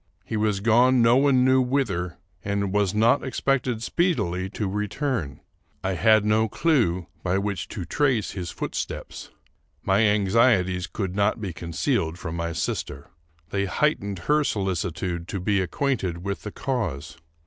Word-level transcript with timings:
He 0.25 0.35
was 0.35 0.61
gone 0.61 1.03
no 1.03 1.15
one 1.15 1.45
knew 1.45 1.61
whither, 1.61 2.17
and 2.43 2.73
was 2.73 2.95
not 2.95 3.23
expected 3.23 3.83
speedily 3.83 4.49
to 4.49 4.67
return. 4.67 5.41
I 5.83 5.91
had 5.93 6.25
no 6.25 6.49
clew 6.49 7.05
by 7.21 7.37
which 7.37 7.67
to 7.67 7.85
trace 7.85 8.31
his 8.31 8.49
footsteps. 8.49 9.29
My 9.83 9.99
anxieties 10.07 10.87
could 10.87 11.15
not 11.15 11.39
be 11.39 11.53
concealed 11.53 12.17
from 12.17 12.35
my 12.35 12.51
sister. 12.51 13.11
They 13.51 13.65
heightened 13.65 14.17
her 14.25 14.43
solicitude 14.43 15.27
to 15.27 15.39
be 15.39 15.61
acquainted 15.61 16.23
with 16.25 16.41
the 16.41 16.51
cause. 16.51 17.19